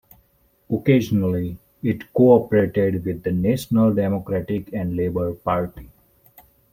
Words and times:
Occasionally, 0.67 1.59
it 1.83 2.11
co-operated 2.11 3.05
with 3.05 3.21
the 3.21 3.31
National 3.31 3.93
Democratic 3.93 4.73
and 4.73 4.95
Labour 4.97 5.35
Party. 5.35 5.91